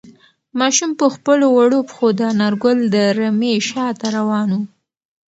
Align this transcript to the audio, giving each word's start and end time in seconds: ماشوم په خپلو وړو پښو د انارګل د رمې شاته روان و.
ماشوم 0.59 0.91
په 0.99 1.05
خپلو 1.15 1.45
وړو 1.51 1.79
پښو 1.89 2.07
د 2.19 2.21
انارګل 2.33 2.77
د 2.95 2.97
رمې 3.17 3.53
شاته 3.69 4.07
روان 4.17 4.49
و. 4.57 4.59